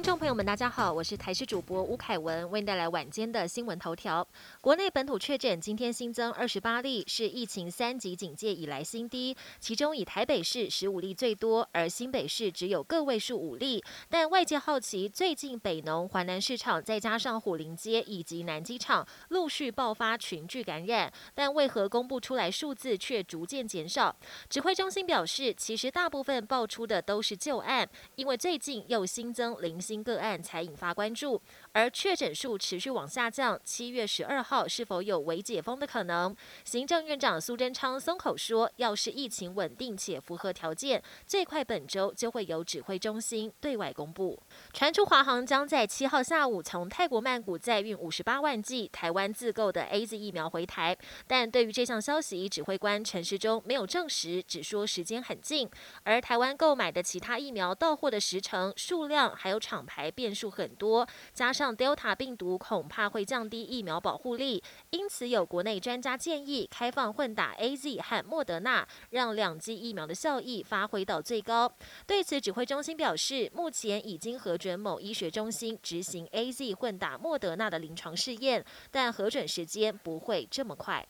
[0.00, 4.26] 听众朋友们，大家好，我是台视主播吴凯文，为您带来晚间的新闻头条。
[4.62, 13.84] 国内本土确诊今天新增二十八例，是疫情三级警戒以来新低，其中以台北市十五例最多，而新北市只有个位数五例。
[14.08, 24.16] 但外界好奇，最近北农、华南市场，再加上虎林街以及南机场陆续爆发群聚感染，但为何公布出来数字却逐渐减少？
[24.48, 30.00] 指挥中心表示，其实大部分爆出的都是旧案，因为最近又新增零星。
[30.02, 31.40] 个案才引发关注，
[31.72, 36.34] 而确诊数持续往下降，七月十二号是否有微解封的可能？
[36.64, 44.40] 行政院长苏贞昌松口说，要是疫情稳定且符合条件，最快本周就会由指挥中心对外公布。
[44.72, 50.96] 传出华航将在七号下午从泰国曼谷载运五十八万剂台湾自购的 A Z 疫苗回台，
[51.26, 55.70] 但对于这项消息，指挥官陈时中没有证实，只说时间很近。
[56.04, 60.10] 而台湾购买的其他疫苗到货的时程、数量还有厂牌。
[60.10, 71.72] 变数很多，加上 Delta 病毒恐怕会降低疫苗保护力，因此有国内专家建议开放混打 A Z 和莫德纳，让两剂疫苗的效益发挥到最高。
[72.06, 81.06] 对此，指挥中心表示，目前已经核准某医学中心执行 A Z 混打莫德纳的临床试验，但核准时间不会这么快。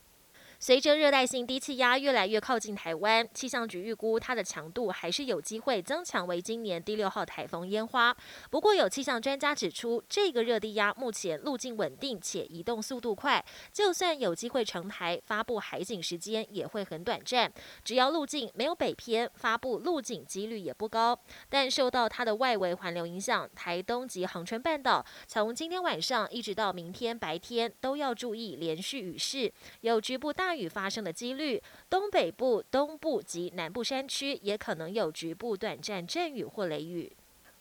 [0.63, 8.15] 随着热带性低气压越来越靠近台湾，气象局预估它的强度还是有机会增强为今年第六号台风烟花。
[8.51, 17.51] 不过，有气象专家指出，这个热低压目前路径稳定且移动速度快，就算有机会成台，发布海警时间也会很短暂。
[17.83, 21.19] 只要路径没有北偏，发布路径几率也不高。
[21.49, 29.51] 但受到它的外围环流影响，台东及恒春半岛从今天晚上一直到明天白天都要注意连续雨势，
[29.81, 30.50] 有局部大。
[30.51, 37.13] 大雨发生的几率，东北部、东部及南部山区也可能有局部短暂阵雨或雷雨。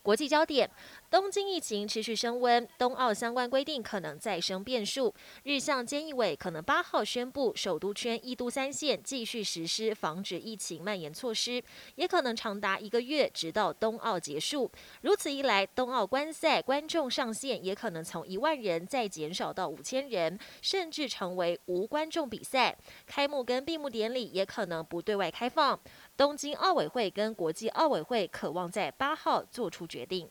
[0.01, 0.67] 国际焦点：
[1.09, 5.11] 东京疫情持续升温，冬奥相关规定可能再生变数。
[5.41, 11.63] 日向菅义伟可能八号宣布，首都圈一都三县继续实施防止疫情蔓延措施，
[11.95, 14.69] 也可能长达一个月，直到冬奥结束。
[15.01, 22.77] 如此一来，冬奥观赛观众上限也可能从一万人再减少到五千人，甚至成为无观众比赛。
[23.07, 25.79] 开幕跟闭幕典礼也可能不对外开放。
[26.15, 30.29] 东京奥委会跟国际奥委会渴望在八号做出决定。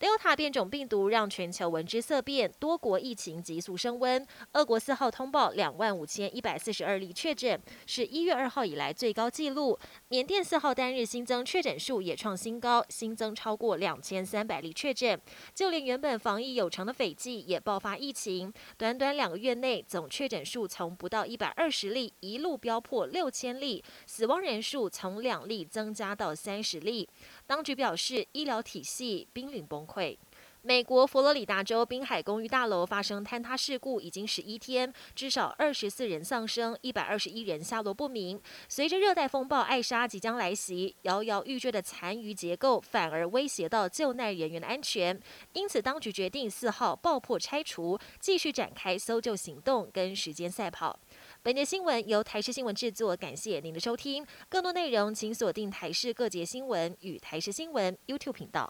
[0.00, 4.26] Delta 变种病毒让全球闻之色变，多国疫情急速升温。
[4.52, 9.78] 俄国四号通报两万五千一百四十二例确诊，是一月二号以来最高纪录。
[10.08, 15.20] 缅甸四号单日新增确诊数也创新高，新增超过两千三百例确诊。
[15.54, 27.06] 就连原本防疫有成的斐济也爆发疫情，短短两个月内总确诊数从不到一百二十例一路飙破六千例，死亡人数从两例增加到三十例。
[27.46, 30.16] 当局表示，医疗体系濒临崩溃。
[30.62, 38.38] 美国佛罗里达州滨海公寓大楼发生坍塌事故，已经十一天，至少二十四人丧生，一百二十一人下落不明。
[38.68, 45.18] 随着热带风暴艾莎即将来袭，摇摇欲坠的残余结构反而威胁到救难人员的安全，
[45.54, 51.00] 因此当局决定四号爆破拆除，继续展开搜救行动跟时间赛跑。
[51.42, 54.26] 本节新闻由台视新闻制作，感谢您的收听。
[54.50, 58.68] 更多内容请锁定台视各节新闻与台视新闻 YouTube 频道。